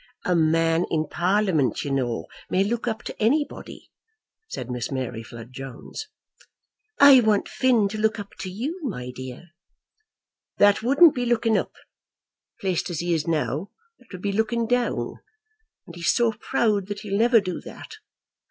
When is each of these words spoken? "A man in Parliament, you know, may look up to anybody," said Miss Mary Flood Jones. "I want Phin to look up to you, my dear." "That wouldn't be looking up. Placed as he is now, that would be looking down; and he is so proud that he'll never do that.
"A 0.25 0.35
man 0.35 0.83
in 0.89 1.05
Parliament, 1.07 1.83
you 1.83 1.91
know, 1.91 2.25
may 2.49 2.63
look 2.63 2.87
up 2.87 3.03
to 3.03 3.21
anybody," 3.21 3.91
said 4.47 4.67
Miss 4.71 4.89
Mary 4.89 5.21
Flood 5.21 5.53
Jones. 5.53 6.07
"I 6.99 7.19
want 7.21 7.47
Phin 7.47 7.87
to 7.89 7.99
look 7.99 8.17
up 8.17 8.31
to 8.39 8.49
you, 8.49 8.81
my 8.83 9.11
dear." 9.11 9.51
"That 10.57 10.81
wouldn't 10.81 11.13
be 11.13 11.27
looking 11.27 11.55
up. 11.55 11.73
Placed 12.59 12.89
as 12.89 13.01
he 13.01 13.13
is 13.13 13.27
now, 13.27 13.69
that 13.99 14.07
would 14.11 14.23
be 14.23 14.31
looking 14.31 14.65
down; 14.65 15.19
and 15.85 15.93
he 15.95 16.01
is 16.01 16.11
so 16.11 16.31
proud 16.31 16.87
that 16.87 17.01
he'll 17.01 17.15
never 17.15 17.39
do 17.39 17.61
that. 17.63 17.97